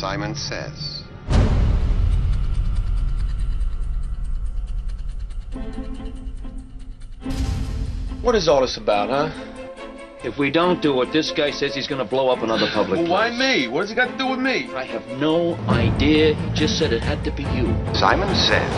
Simon 0.00 0.34
says. 0.34 1.02
What 8.22 8.34
is 8.34 8.48
all 8.48 8.62
this 8.62 8.78
about, 8.78 9.10
huh? 9.10 9.28
If 10.24 10.38
we 10.38 10.50
don't 10.50 10.80
do 10.80 10.94
what 10.94 11.12
this 11.12 11.30
guy 11.32 11.50
says, 11.50 11.74
he's 11.74 11.86
gonna 11.86 12.06
blow 12.06 12.30
up 12.30 12.42
another 12.42 12.66
public 12.72 13.00
Well, 13.00 13.10
why 13.10 13.28
me? 13.28 13.68
What 13.68 13.82
has 13.82 13.90
it 13.90 13.96
got 13.96 14.08
to 14.08 14.16
do 14.16 14.28
with 14.28 14.38
me? 14.38 14.72
I 14.74 14.84
have 14.84 15.06
no 15.20 15.54
idea. 15.68 16.32
He 16.34 16.50
just 16.54 16.78
said 16.78 16.94
it 16.94 17.02
had 17.02 17.22
to 17.24 17.30
be 17.32 17.42
you. 17.52 17.68
Simon 17.92 18.34
says, 18.34 18.72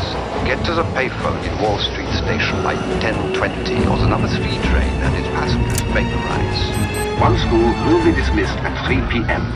get 0.44 0.58
to 0.66 0.74
the 0.74 0.82
payphone 0.98 1.38
in 1.46 1.62
Wall 1.62 1.78
Street 1.78 2.10
Station 2.18 2.60
by 2.64 2.74
10.20 2.98 3.86
or 3.86 3.96
the 3.98 4.08
number 4.08 4.26
3 4.26 4.38
train 4.42 4.90
and 5.06 5.14
its 5.14 5.28
passengers 5.38 5.82
vaporize. 5.94 7.02
One 7.22 7.38
school 7.38 7.70
will 7.86 8.04
be 8.04 8.10
dismissed 8.10 8.58
at 8.66 8.74
3 8.86 8.96
p.m. 9.06 9.46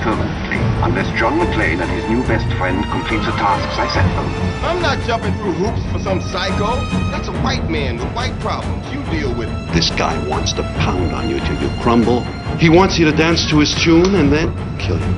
permanently, 0.00 0.49
unless 0.82 1.06
John 1.18 1.38
McClane 1.38 1.80
and 1.80 1.90
his 1.90 2.08
new 2.08 2.22
best 2.22 2.46
friend 2.56 2.82
complete 2.84 3.18
the 3.18 3.32
tasks 3.32 3.78
I 3.78 3.86
set 3.88 4.08
them. 4.16 4.26
I'm 4.64 4.80
not 4.80 4.98
jumping 5.06 5.34
through 5.34 5.52
hoops 5.52 5.84
for 5.92 5.98
some 5.98 6.20
psycho. 6.20 6.76
That's 7.10 7.28
a 7.28 7.32
white 7.42 7.68
man 7.68 7.98
with 7.98 8.10
white 8.14 8.38
problems. 8.40 8.86
You 8.92 9.02
deal 9.10 9.36
with 9.36 9.48
it. 9.48 9.72
This 9.74 9.90
guy 9.90 10.16
wants 10.26 10.52
to 10.54 10.62
pound 10.80 11.12
on 11.12 11.28
you 11.28 11.38
till 11.40 11.60
you 11.60 11.68
crumble. 11.82 12.22
He 12.56 12.70
wants 12.70 12.98
you 12.98 13.04
to 13.10 13.12
dance 13.12 13.48
to 13.50 13.58
his 13.58 13.74
tune 13.74 14.14
and 14.14 14.32
then 14.32 14.48
kill 14.78 14.98
you. 14.98 15.14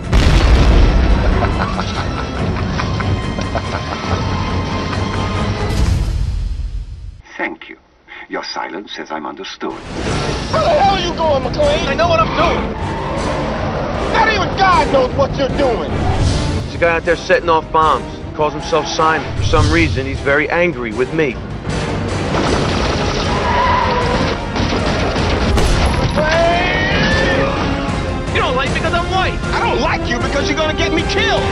Thank 7.37 7.69
you. 7.69 7.79
Your 8.29 8.45
silence 8.45 8.93
says 8.93 9.11
I'm 9.11 9.27
understood. 9.27 9.73
Where 9.73 10.63
the 10.63 10.69
hell 10.69 10.95
are 10.95 11.01
you 11.01 11.15
going, 11.17 11.43
McLean? 11.43 11.89
I 11.89 11.95
know 11.95 12.09
what 12.09 12.21
I'm 12.21 12.37
doing. 12.37 13.02
Not 14.13 14.29
even 14.33 14.49
God 14.57 14.93
knows 14.93 15.15
what 15.17 15.37
you're 15.37 15.49
doing. 15.59 15.91
There's 15.91 16.75
a 16.75 16.79
guy 16.79 16.97
out 16.97 17.05
there 17.05 17.17
setting 17.17 17.49
off 17.49 17.71
bombs. 17.73 18.05
He 18.17 18.35
calls 18.35 18.53
himself 18.53 18.87
Simon. 18.87 19.37
For 19.37 19.45
some 19.45 19.71
reason, 19.73 20.07
he's 20.07 20.21
very 20.21 20.49
angry 20.51 20.93
with 20.93 21.13
me. 21.15 21.29
You 28.33 28.41
don't 28.41 28.57
like 28.57 28.69
me 28.71 28.75
because 28.77 28.95
I'm 28.95 29.11
white. 29.11 29.39
I 29.55 29.61
don't 29.61 29.81
like 29.81 30.09
you 30.09 30.17
because 30.19 30.49
you're 30.49 30.59
gonna 30.59 30.77
get 30.77 30.93
me 30.93 31.03
killed. 31.03 31.43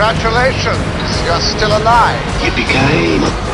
Congratulations, 0.00 1.22
you're 1.26 1.40
still 1.40 1.76
alive. 1.76 2.24
Yippee-ki-yay! 2.40 3.49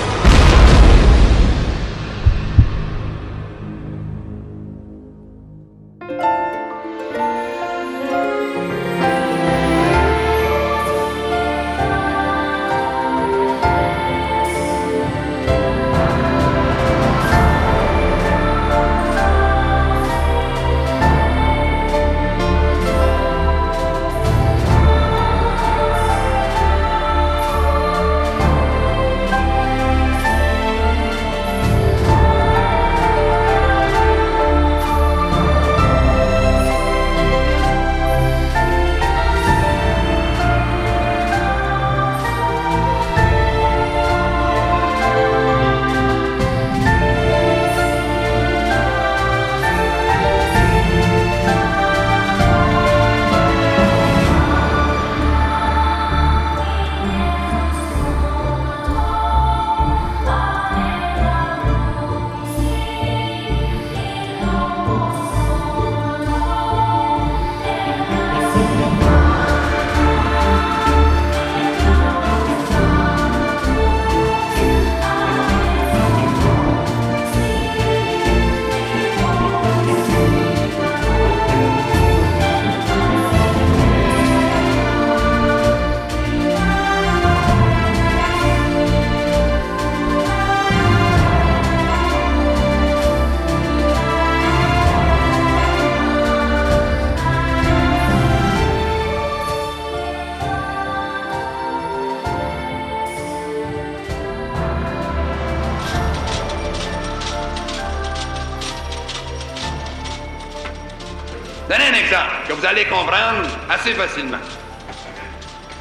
Allez 112.77 112.85
comprendre 112.85 113.49
assez 113.71 113.95
facilement. 113.95 114.39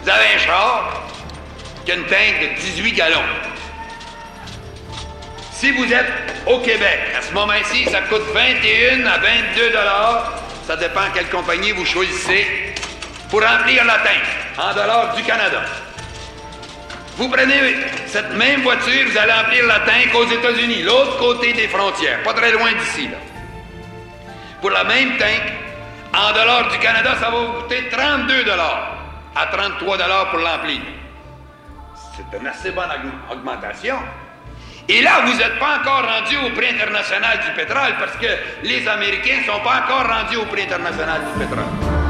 Vous 0.02 0.10
avez 0.10 0.36
un 0.36 0.38
char 0.38 1.04
qui 1.84 1.92
a 1.92 1.96
une 1.96 2.06
tank 2.06 2.40
de 2.42 2.62
18 2.62 2.92
gallons. 2.94 3.24
Si 5.52 5.72
vous 5.72 5.92
êtes 5.92 6.12
au 6.46 6.60
Québec, 6.60 7.00
à 7.18 7.22
ce 7.22 7.34
moment-ci, 7.34 7.86
ça 7.86 8.02
coûte 8.02 8.24
21 8.34 9.06
à 9.08 9.18
22 9.18 9.70
dollars. 9.72 10.34
Ça 10.66 10.78
dépend 10.78 11.02
quelle 11.14 11.30
compagnie 11.30 11.72
vous 11.72 11.86
choisissez 11.86 12.74
pour 13.30 13.42
remplir 13.42 13.84
la 13.84 13.96
tank 13.96 14.24
en 14.58 14.74
dollars 14.74 15.16
du 15.16 15.24
Canada. 15.24 15.64
Vous 17.18 17.28
prenez 17.28 17.76
cette 18.08 18.32
même 18.36 18.62
voiture, 18.62 19.10
vous 19.10 19.18
allez 19.18 19.32
remplir 19.34 19.66
la 19.66 19.80
tank 19.80 20.16
aux 20.16 20.32
États-Unis, 20.32 20.84
l'autre 20.84 21.18
côté 21.18 21.54
des 21.54 21.68
frontières, 21.68 22.24
pas 22.24 22.34
très 22.34 22.52
loin 22.52 22.72
d'ici. 22.72 23.10
Pour 24.62 24.72
la 24.72 24.84
même 24.86 25.18
tank, 25.18 25.65
en 26.16 26.32
dollars 26.34 26.70
du 26.70 26.78
Canada, 26.80 27.12
ça 27.20 27.30
va 27.30 27.38
vous 27.38 27.54
coûter 27.62 27.90
32 27.90 28.44
dollars 28.44 28.98
à 29.36 29.46
33 29.48 29.98
dollars 29.98 30.30
pour 30.30 30.40
l'emplir. 30.40 30.80
C'est 32.16 32.38
une 32.40 32.48
assez 32.48 32.72
bonne 32.72 32.86
aug- 32.90 33.34
augmentation. 33.38 33.98
Et 34.88 35.02
là, 35.02 35.22
vous 35.26 35.34
n'êtes 35.34 35.60
pas 35.60 35.80
encore 35.82 36.04
rendu 36.06 36.38
au 36.38 36.52
prix 36.56 36.70
international 36.70 37.40
du 37.40 37.52
pétrole 37.54 37.96
parce 38.00 38.16
que 38.18 38.28
les 38.64 38.88
Américains 38.88 39.40
ne 39.42 39.44
sont 39.52 39.60
pas 39.62 39.84
encore 39.84 40.08
rendus 40.08 40.38
au 40.38 40.46
prix 40.46 40.62
international 40.64 41.22
du 41.34 41.40
pétrole. 41.40 42.05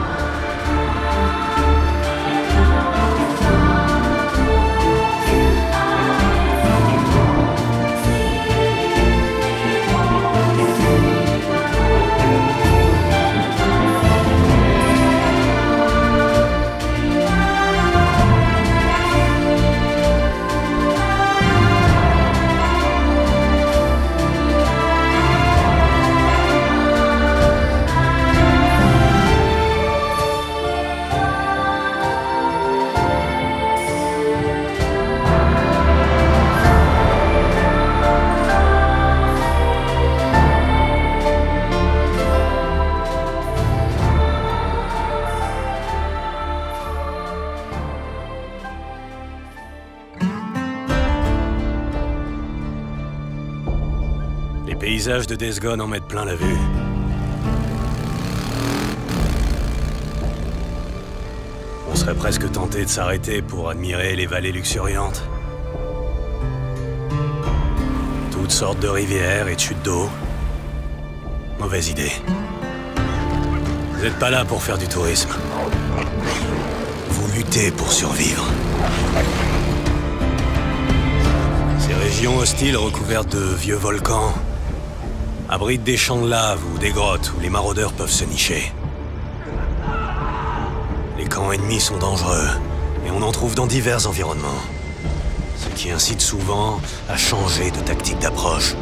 Paysages 54.96 55.28
de 55.28 55.36
Days 55.36 55.60
Gone 55.60 55.82
en 55.82 55.88
mettent 55.88 56.08
plein 56.08 56.24
la 56.24 56.36
vue. 56.36 56.58
On 61.92 61.96
serait 61.98 62.16
presque 62.16 62.50
tenté 62.50 62.86
de 62.86 62.90
s'arrêter 62.90 63.42
pour 63.42 63.70
admirer 63.70 64.16
les 64.16 64.26
vallées 64.26 64.54
luxuriantes. 64.54 65.22
Toutes 68.32 68.52
sortes 68.52 68.80
de 68.80 68.88
rivières 68.88 69.50
et 69.50 69.56
de 69.56 69.60
chutes 69.60 69.84
d'eau. 69.84 70.10
Mauvaise 71.60 71.90
idée. 71.90 72.14
Vous 73.96 74.02
n'êtes 74.02 74.18
pas 74.18 74.30
là 74.30 74.46
pour 74.46 74.64
faire 74.64 74.78
du 74.78 74.88
tourisme. 74.88 75.32
Vous 77.10 77.28
luttez 77.36 77.70
pour 77.72 77.92
survivre. 77.92 78.46
Ces 81.80 81.94
régions 81.96 82.38
hostiles 82.38 82.78
recouvertes 82.78 83.36
de 83.36 83.56
vieux 83.56 83.76
volcans 83.76 84.34
abritent 85.50 85.84
des 85.84 85.98
champs 85.98 86.22
de 86.22 86.30
lave 86.30 86.60
ou 86.74 86.78
des 86.78 86.92
grottes 86.92 87.32
où 87.36 87.40
les 87.40 87.50
maraudeurs 87.50 87.94
peuvent 87.94 88.12
se 88.12 88.26
nicher. 88.26 88.72
Les 91.18 91.26
camps 91.26 91.52
ennemis 91.52 91.80
sont 91.80 91.98
dangereux 91.98 92.48
et 93.06 93.12
on 93.12 93.22
en 93.22 93.32
trouve 93.32 93.56
dans 93.56 93.68
divers 93.68 94.08
environnements. 94.08 94.62
Ce 95.58 95.70
qui 95.70 95.92
incite 95.92 96.22
souvent 96.22 96.80
à 97.10 97.18
changer 97.18 97.72
de 97.72 97.80
tactique 97.80 98.20
d'approche. 98.20 98.76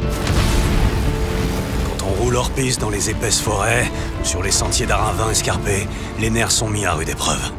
Quand 1.98 2.06
on 2.06 2.22
roule 2.22 2.36
hors 2.36 2.50
piste 2.50 2.80
dans 2.80 2.90
les 2.90 3.10
épaisses 3.10 3.40
forêts, 3.40 3.90
sur 4.22 4.42
les 4.42 4.50
sentiers 4.50 4.86
d'Aravin 4.86 5.30
escarpés, 5.30 5.86
les 6.18 6.30
nerfs 6.30 6.50
sont 6.50 6.68
mis 6.68 6.84
à 6.86 6.94
rude 6.94 7.08
épreuve. 7.08 7.52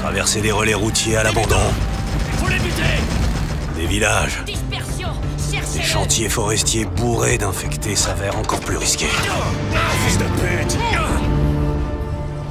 Traverser 0.00 0.40
des 0.40 0.52
relais 0.52 0.74
routiers 0.74 1.16
à 1.16 1.22
l'abandon, 1.22 1.56
des 3.76 3.86
villages, 3.86 4.42
Des 5.78 5.84
chantiers 5.84 6.28
forestiers 6.28 6.86
bourrés 6.86 7.38
d'infectés 7.38 7.94
s'avèrent 7.94 8.36
encore 8.36 8.58
plus 8.58 8.76
risqués. 8.76 9.06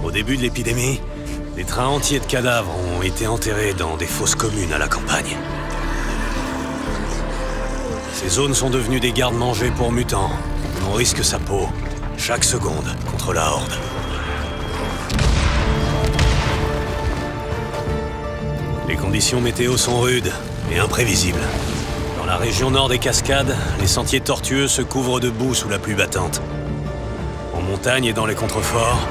Au 0.02 0.12
début 0.12 0.38
de 0.38 0.44
l'épidémie, 0.44 1.02
des 1.58 1.66
trains 1.66 1.88
entiers 1.88 2.22
de 2.22 2.26
cadavres 2.26 2.72
ont 2.98 3.02
été 3.02 3.28
enterrés 3.28 3.74
dans 3.74 3.98
des 3.98 4.06
fosses 4.06 4.34
communes 4.34 4.72
à 4.72 4.78
la 4.78 4.88
campagne. 4.88 5.36
Ces 8.14 8.30
zones 8.30 8.54
sont 8.54 8.70
devenues 8.70 9.02
des 9.02 9.12
gardes-manger 9.12 9.72
pour 9.72 9.92
mutants. 9.92 10.32
On 10.90 10.94
risque 10.94 11.22
sa 11.22 11.38
peau 11.38 11.68
chaque 12.18 12.46
seconde 12.46 12.96
contre 13.12 13.34
la 13.34 13.52
horde. 13.52 13.74
Les 18.88 18.96
conditions 18.96 19.42
météo 19.42 19.76
sont 19.76 20.00
rudes 20.00 20.32
et 20.72 20.80
imprévisibles. 20.80 21.44
La 22.28 22.36
région 22.36 22.72
nord 22.72 22.90
des 22.90 23.00
Cascades, 23.00 23.56
les 23.80 23.88
sentiers 23.88 24.20
tortueux 24.20 24.68
se 24.68 24.82
couvrent 24.82 25.22
de 25.22 25.30
boue 25.30 25.54
sous 25.54 25.70
la 25.70 25.80
pluie 25.80 25.96
battante. 25.96 26.42
En 27.54 27.62
montagne 27.62 28.04
et 28.04 28.12
dans 28.12 28.26
les 28.26 28.36
contreforts, 28.36 29.08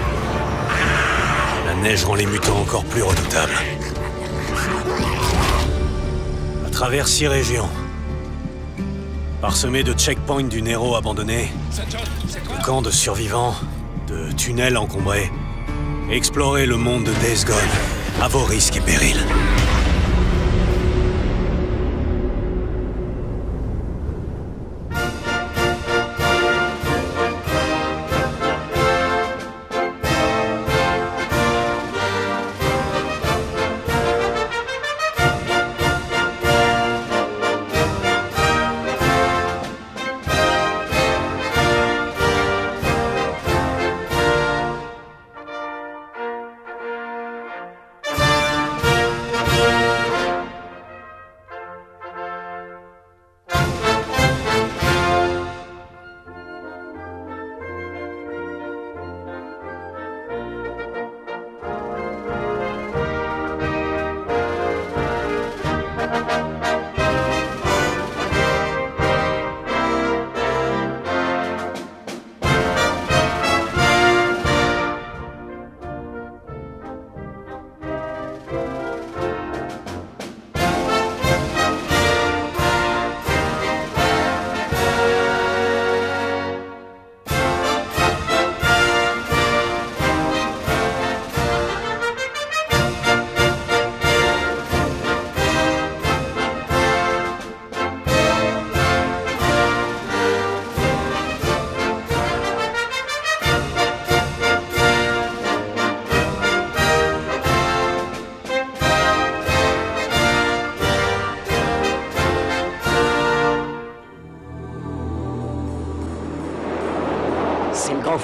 la 1.64 1.74
neige 1.76 2.04
rend 2.04 2.14
les 2.14 2.26
mutants 2.26 2.58
encore 2.60 2.84
plus 2.84 3.02
redoutables. 3.02 3.54
À 6.66 6.70
travers 6.70 7.08
six 7.08 7.26
régions, 7.26 7.70
parsemées 9.40 9.82
de 9.82 9.94
checkpoints 9.94 10.44
du 10.44 10.60
Nero 10.60 10.94
abandonné, 10.94 11.50
de 11.74 12.64
camps 12.66 12.82
de 12.82 12.90
survivants, 12.90 13.54
de 14.08 14.30
tunnels 14.32 14.76
encombrés, 14.76 15.32
explorez 16.12 16.66
le 16.66 16.76
monde 16.76 17.04
de 17.04 17.12
Days 17.22 17.46
Gone 17.46 17.56
à 18.22 18.28
vos 18.28 18.44
risques 18.44 18.76
et 18.76 18.80
périls. 18.80 19.24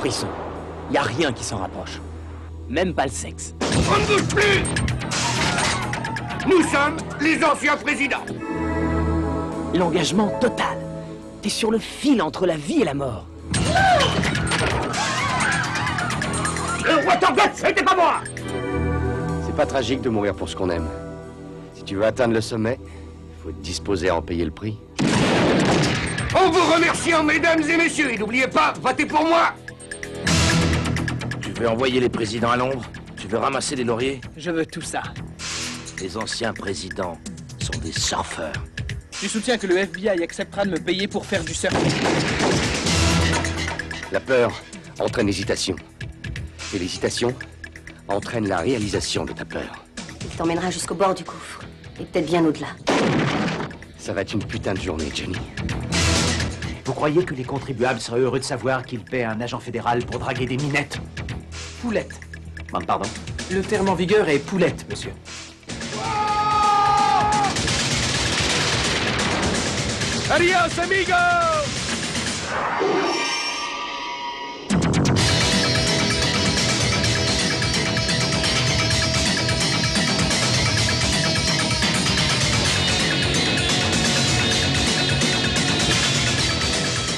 Frisson. 0.03 0.27
Y 0.91 0.97
a 0.97 1.03
rien 1.03 1.33
qui 1.33 1.45
s'en 1.45 1.59
rapproche. 1.59 2.01
Même 2.69 2.93
pas 2.93 3.05
le 3.05 3.11
sexe. 3.13 3.55
On 3.61 4.01
ne 4.01 4.07
bouge 4.07 4.27
plus 4.35 4.65
Nous 6.45 6.63
sommes 6.63 6.97
les 7.21 7.43
anciens 7.45 7.77
présidents 7.77 8.27
L'engagement 9.73 10.29
total. 10.41 10.77
T'es 11.41 11.51
sur 11.51 11.71
le 11.71 11.79
fil 11.79 12.21
entre 12.21 12.47
la 12.47 12.57
vie 12.57 12.81
et 12.81 12.85
la 12.85 12.95
mort. 12.95 13.27
Le 16.85 17.07
Watergate, 17.07 17.55
c'était 17.55 17.85
pas 17.85 17.95
moi 17.95 18.15
C'est 19.47 19.55
pas 19.55 19.67
tragique 19.67 20.01
de 20.01 20.09
mourir 20.09 20.35
pour 20.35 20.49
ce 20.49 20.57
qu'on 20.57 20.71
aime. 20.71 20.89
Si 21.75 21.85
tu 21.85 21.95
veux 21.95 22.05
atteindre 22.05 22.35
le 22.35 22.41
sommet, 22.41 22.81
faut 23.41 23.51
être 23.51 23.61
disposé 23.61 24.09
à 24.09 24.17
en 24.17 24.23
payer 24.23 24.45
le 24.45 24.51
prix. 24.51 24.77
En 26.35 26.51
vous 26.51 26.73
remerciant, 26.75 27.23
mesdames 27.23 27.63
et 27.63 27.77
messieurs, 27.77 28.13
et 28.13 28.19
n'oubliez 28.19 28.49
pas, 28.49 28.75
votez 28.83 29.07
pour 29.07 29.25
moi 29.25 29.55
veux 31.63 31.69
envoyer 31.69 32.01
les 32.01 32.09
présidents 32.09 32.51
à 32.51 32.57
l'ombre 32.57 32.83
Tu 33.17 33.29
veux 33.29 33.39
ramasser 33.39 33.77
des 33.77 33.85
lauriers? 33.85 34.21
Je 34.37 34.51
veux 34.51 34.67
tout 34.67 34.81
ça. 34.81 35.03
Les 36.01 36.17
anciens 36.17 36.53
présidents 36.53 37.17
sont 37.61 37.79
des 37.79 37.93
surfeurs. 37.93 38.53
Tu 39.13 39.29
soutiens 39.29 39.57
que 39.59 39.69
le 39.69 39.77
FBI 39.77 40.25
acceptera 40.25 40.65
de 40.65 40.71
me 40.71 40.79
payer 40.79 41.07
pour 41.07 41.25
faire 41.25 41.45
du 41.45 41.55
surf 41.55 41.73
La 44.11 44.19
peur 44.19 44.51
entraîne 44.99 45.29
l'hésitation. 45.29 45.77
Et 46.75 46.81
l'hésitation 46.81 47.33
entraîne 48.09 48.49
la 48.49 48.59
réalisation 48.59 49.25
de 49.25 49.33
ta 49.33 49.45
peur. 49.45 49.85
Il 50.21 50.31
t'emmènera 50.31 50.69
jusqu'au 50.73 50.97
bord 50.97 51.15
du 51.15 51.23
gouffre. 51.23 51.61
Et 52.01 52.05
peut-être 52.05 52.27
bien 52.27 52.45
au-delà. 52.45 52.69
Ça 53.99 54.13
va 54.13 54.23
être 54.23 54.33
une 54.33 54.45
putain 54.45 54.75
de 54.75 54.81
journée, 54.81 55.13
Johnny. 55.15 55.39
Vous 56.85 56.93
croyez 56.93 57.25
que 57.25 57.35
les 57.35 57.45
contribuables 57.45 58.01
seraient 58.01 58.19
heureux 58.19 58.41
de 58.41 58.45
savoir 58.45 58.85
qu'ils 58.85 59.05
paient 59.05 59.23
un 59.23 59.41
agent 59.41 59.61
fédéral 59.61 60.05
pour 60.05 60.19
draguer 60.19 60.47
des 60.47 60.57
minettes? 60.57 60.99
Poulette. 61.83 62.21
pardon 62.87 63.09
Le 63.51 63.61
terme 63.61 63.89
en 63.89 63.95
vigueur 63.95 64.29
est 64.29 64.39
poulette, 64.39 64.87
monsieur. 64.89 65.13
Adios, 70.31 70.81
amigos 70.81 71.43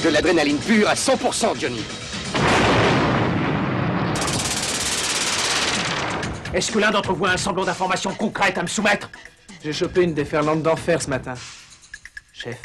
l'adrénaline 0.09 0.57
pure 0.57 0.87
à 0.87 0.93
100%, 0.93 1.59
Johnny. 1.59 1.81
Est-ce 6.55 6.71
que 6.71 6.79
l'un 6.79 6.89
d'entre 6.89 7.11
vous 7.11 7.25
a 7.25 7.31
un 7.31 7.37
semblant 7.37 7.65
d'information 7.65 8.13
concrète 8.13 8.57
à 8.57 8.61
me 8.61 8.67
soumettre? 8.67 9.09
J'ai 9.61 9.73
chopé 9.73 10.03
une 10.03 10.13
déferlante 10.13 10.63
d'enfer 10.63 11.01
ce 11.01 11.09
matin. 11.09 11.33
Chef. 12.31 12.57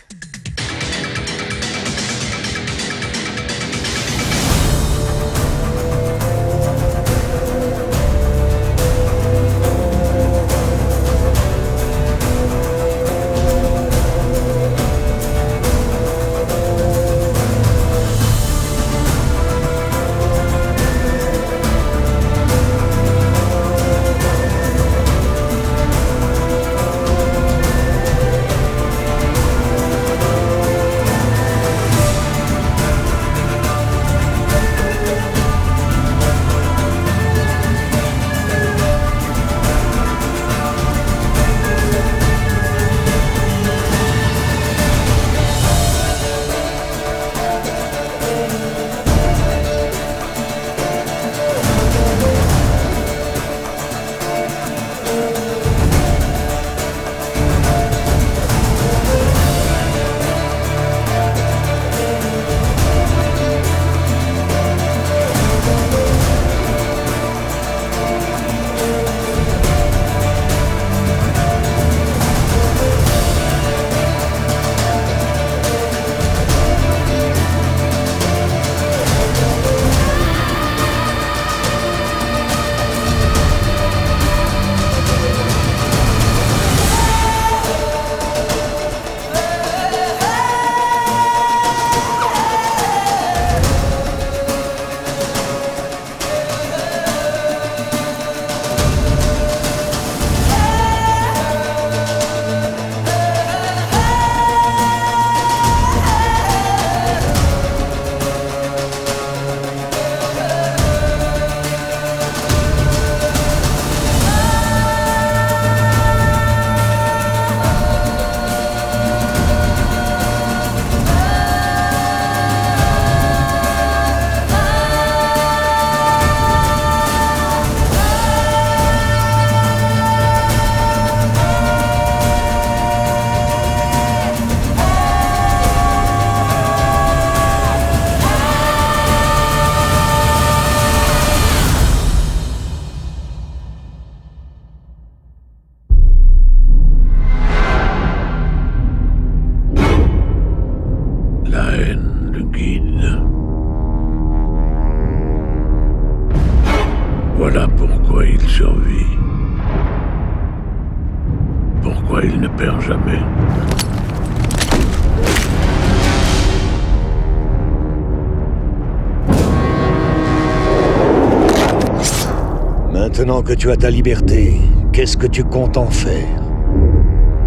Tu 173.60 173.70
as 173.70 173.76
ta 173.76 173.90
liberté, 173.90 174.58
qu'est-ce 174.90 175.18
que 175.18 175.26
tu 175.26 175.44
comptes 175.44 175.76
en 175.76 175.90
faire? 175.90 176.42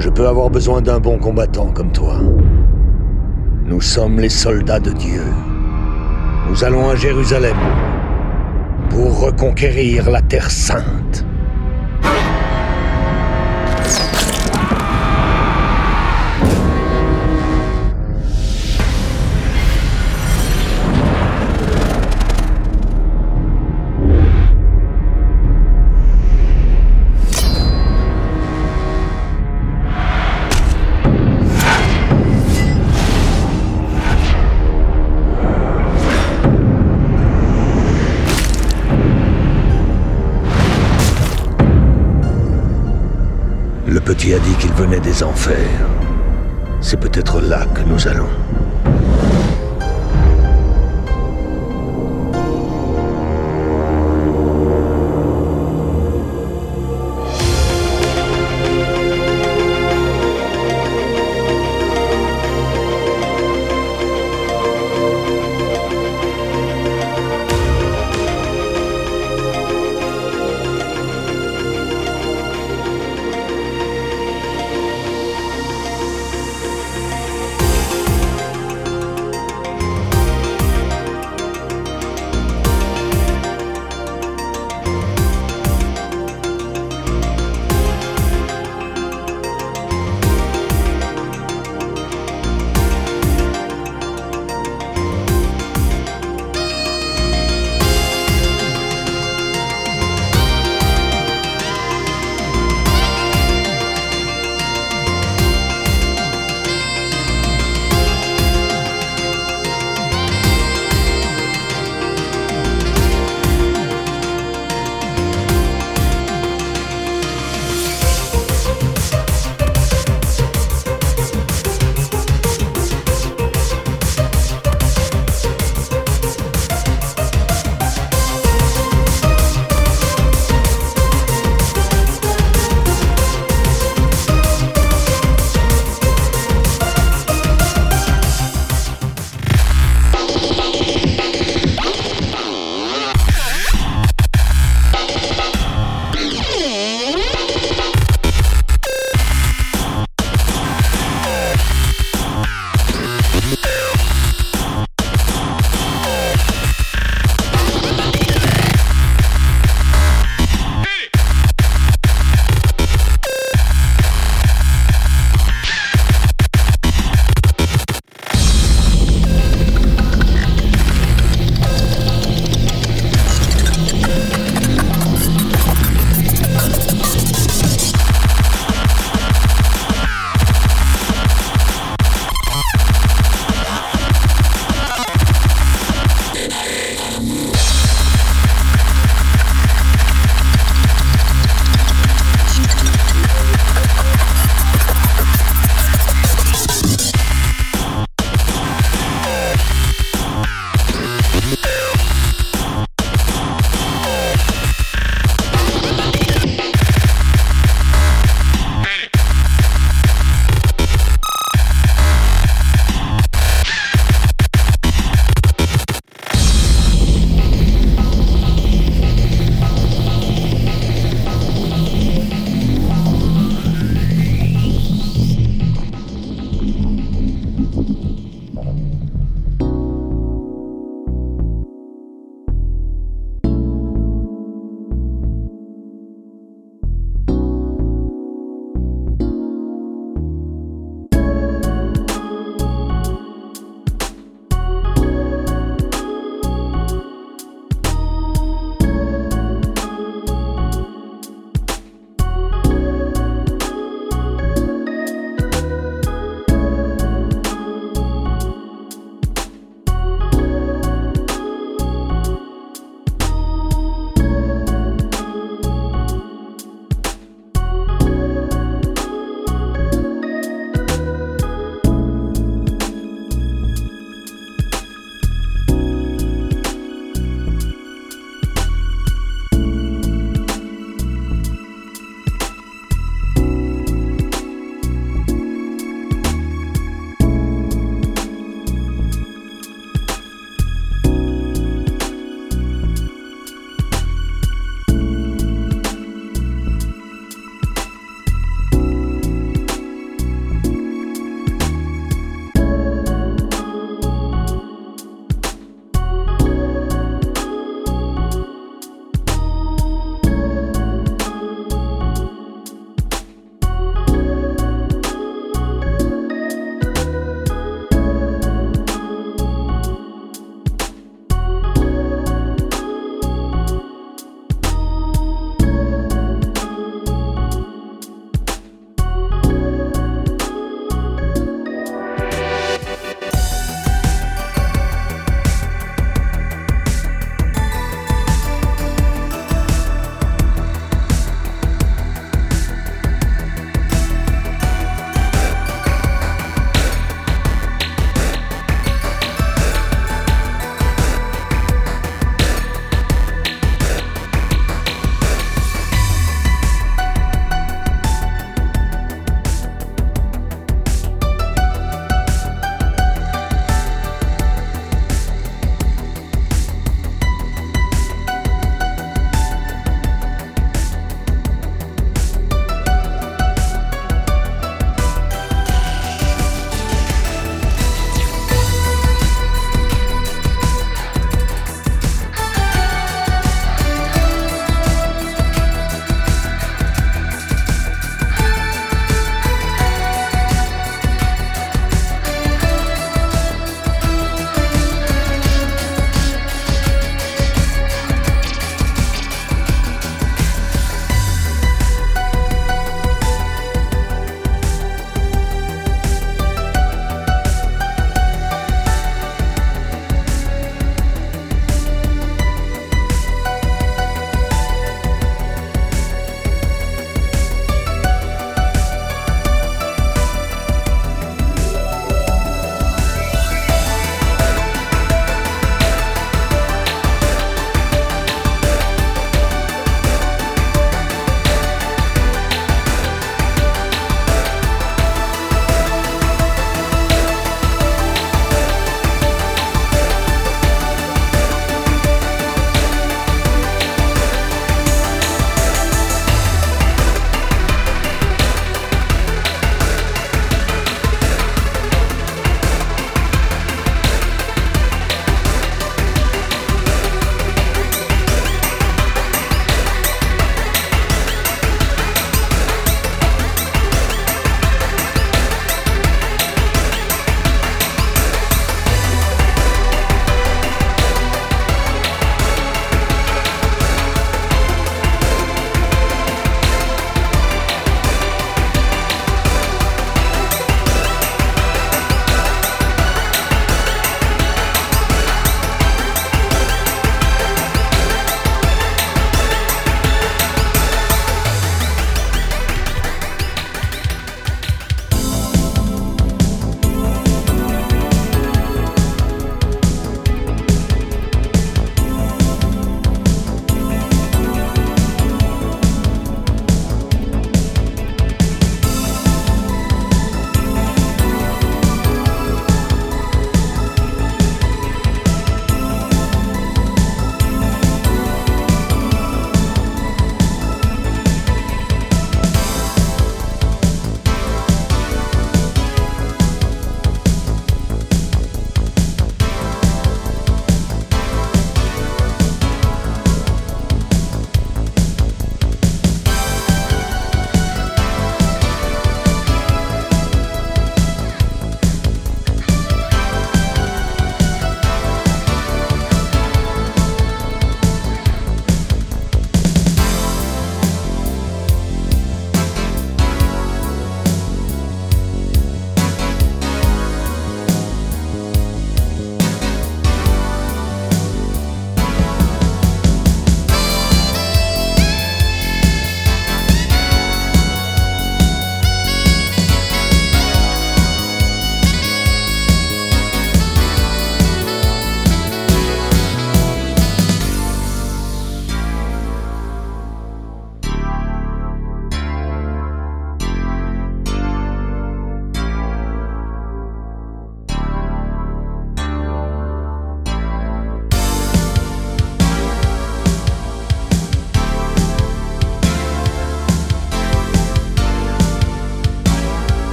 Je 0.00 0.08
peux 0.08 0.26
avoir 0.26 0.50
besoin 0.50 0.82
d'un 0.82 0.98
bon 0.98 1.18
combattant 1.18 1.70
comme 1.70 1.92
toi. 1.92 2.16
Nous 3.64 3.80
sommes 3.80 4.18
les 4.18 4.28
soldats 4.28 4.80
de 4.80 4.90
Dieu. 4.90 5.22
Nous 6.48 6.64
allons 6.64 6.90
à 6.90 6.96
Jérusalem 6.96 7.54
pour 8.88 9.20
reconquérir 9.20 10.10
la 10.10 10.20
Terre 10.20 10.50
sainte. 10.50 10.99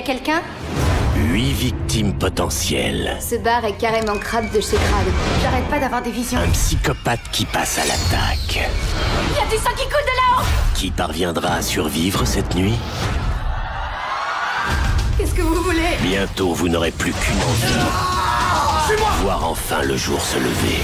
A 0.00 0.02
quelqu'un? 0.02 0.42
Huit 1.16 1.52
victimes 1.52 2.14
potentielles. 2.14 3.18
Ce 3.20 3.34
bar 3.36 3.64
est 3.64 3.76
carrément 3.76 4.16
crabe 4.16 4.50
de 4.50 4.60
chez 4.60 4.76
crabe. 4.76 5.12
J'arrête 5.42 5.68
pas 5.68 5.78
d'avoir 5.78 6.02
des 6.02 6.10
visions. 6.10 6.38
Un 6.38 6.48
psychopathe 6.48 7.20
qui 7.32 7.44
passe 7.44 7.78
à 7.78 7.82
l'attaque. 7.82 8.70
Y 9.36 9.42
a 9.42 9.50
du 9.50 9.56
sang 9.56 9.70
qui 9.76 9.84
coule 9.84 10.02
de 10.02 10.16
là-haut 10.16 10.46
Qui 10.74 10.90
parviendra 10.90 11.54
à 11.54 11.62
survivre 11.62 12.24
cette 12.24 12.54
nuit? 12.54 12.78
Qu'est-ce 15.18 15.34
que 15.34 15.42
vous 15.42 15.62
voulez? 15.62 15.98
Bientôt, 16.02 16.54
vous 16.54 16.68
n'aurez 16.68 16.92
plus 16.92 17.12
qu'une 17.12 17.42
envie. 17.42 17.86
Voir 19.22 19.46
enfin 19.46 19.82
le 19.82 19.96
jour 19.96 20.20
se 20.20 20.38
lever. 20.38 20.80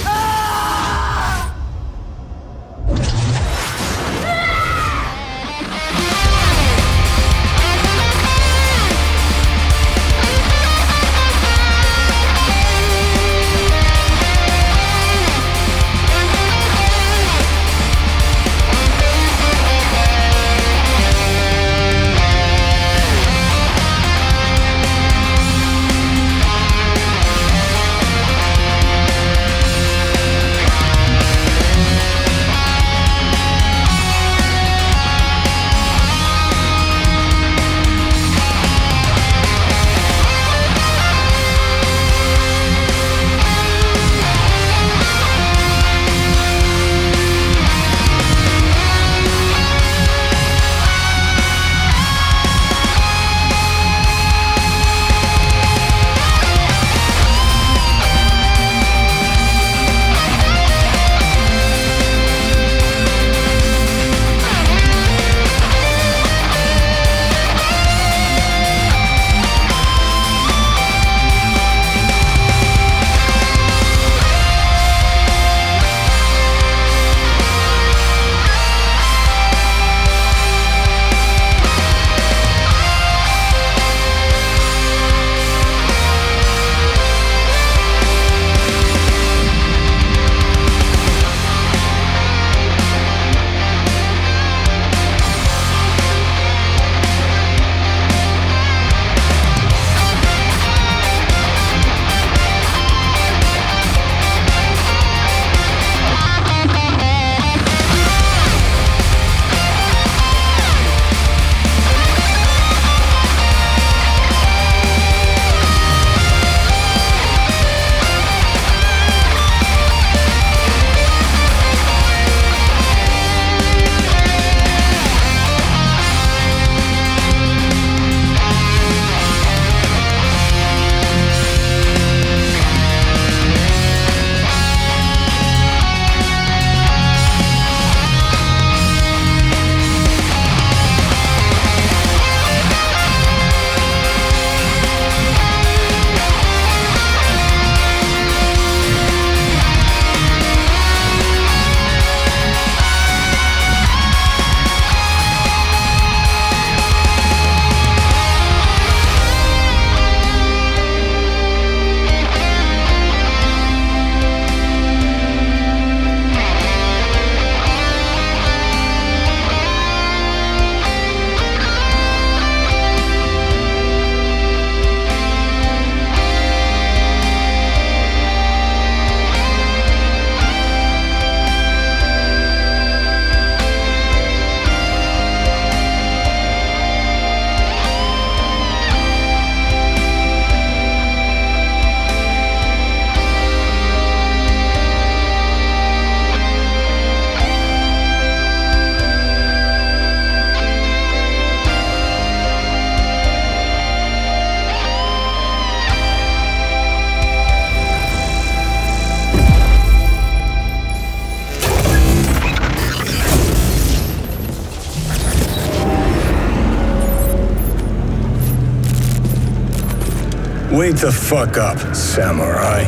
Wake 220.87 220.99
the 220.99 221.11
fuck 221.11 221.59
up, 221.59 221.97
samurai. 221.97 222.85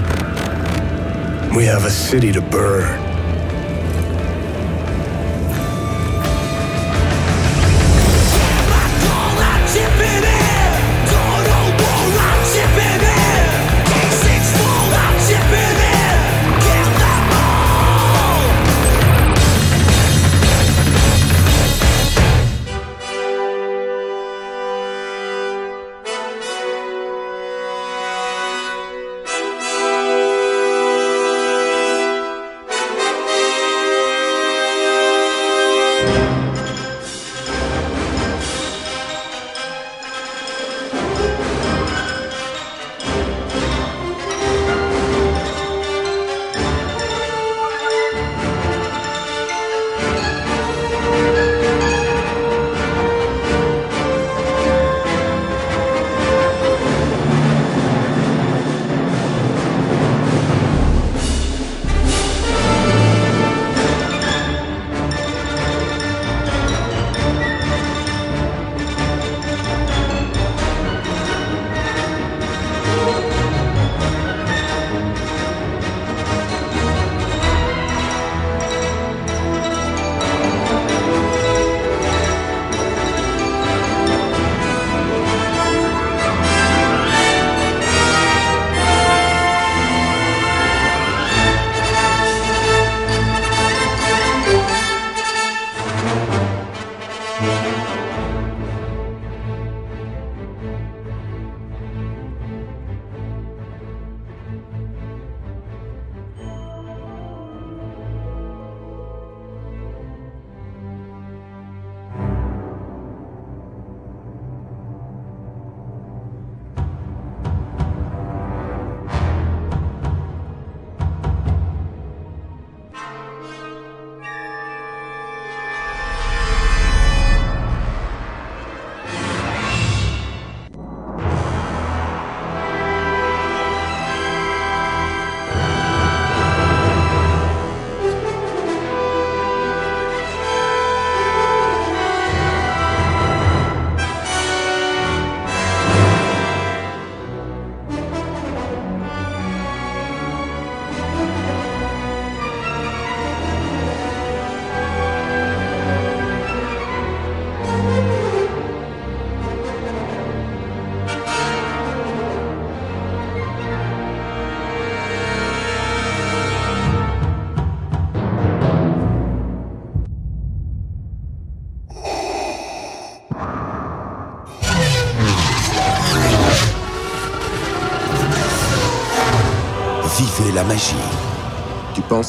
We 1.57 1.65
have 1.65 1.85
a 1.85 1.91
city 1.91 2.31
to 2.31 2.41
burn. 2.41 3.08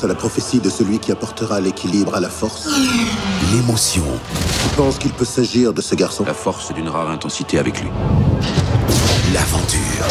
À 0.02 0.08
la 0.08 0.16
prophétie 0.16 0.60
de 0.62 0.70
celui 0.70 0.98
qui 1.00 1.12
apportera 1.12 1.60
l'équilibre 1.60 2.16
à 2.16 2.22
la 2.22 2.30
force 2.30 2.70
L'émotion. 3.52 4.06
Tu 4.64 4.76
penses 4.78 4.98
qu'il 4.98 5.12
peut 5.12 5.26
s'agir 5.26 5.74
de 5.74 5.82
ce 5.82 5.94
garçon? 5.94 6.24
La 6.26 6.34
force 6.34 6.72
est 6.72 6.74
d'une 6.74 6.88
rare 6.88 7.10
intensité 7.10 7.60
avec 7.60 7.82
lui. 7.82 7.90
L'aventure. 9.34 10.06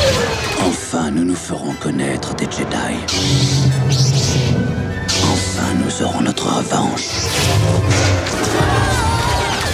Enfin, 0.66 1.10
nous 1.10 1.24
nous 1.24 1.34
ferons 1.34 1.72
connaître 1.80 2.34
des 2.34 2.44
Jedi. 2.44 2.66
Enfin, 5.32 5.74
nous 5.82 6.04
aurons 6.06 6.20
notre 6.20 6.46
revanche. 6.54 7.08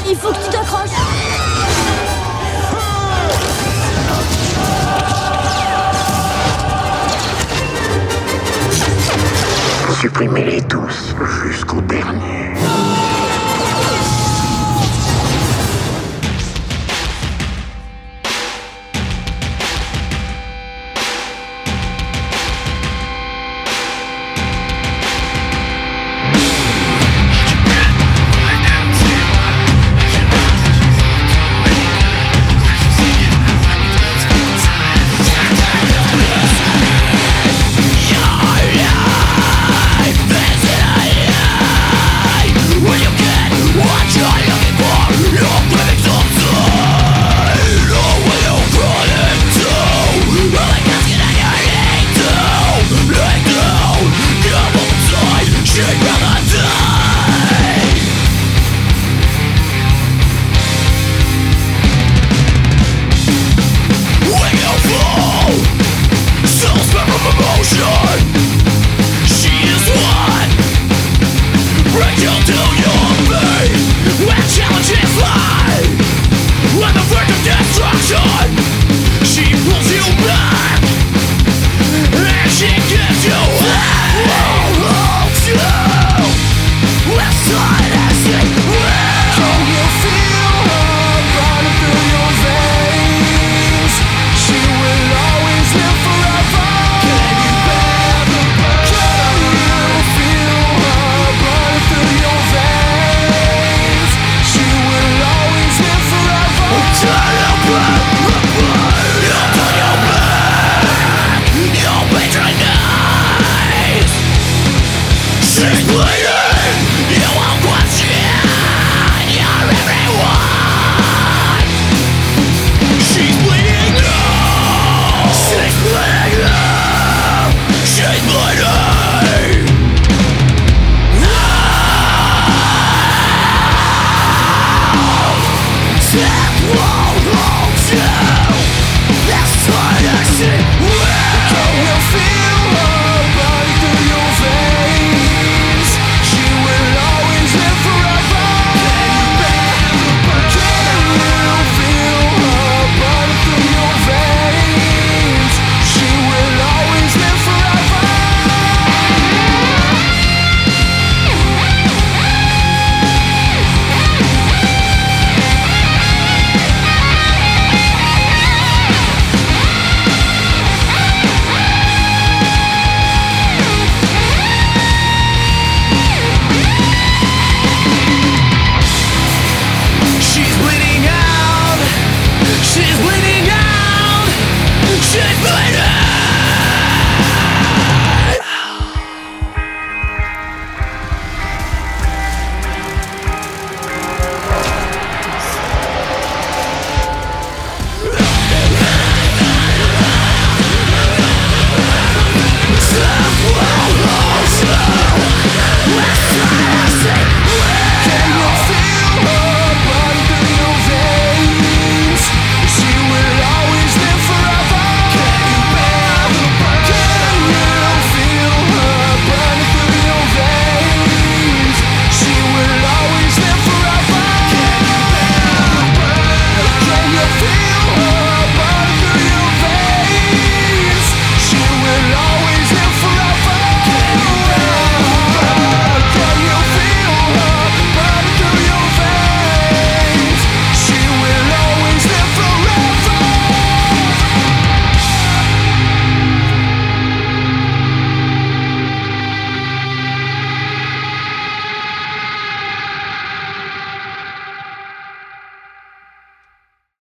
Il 0.09 0.17
faut 0.17 0.29
que 0.29 0.45
tu 0.45 0.51
t'accroches 0.51 0.91
Supprimez-les 10.05 10.61
tous 10.69 11.15
jusqu'au 11.25 11.81
dernier. 11.81 12.53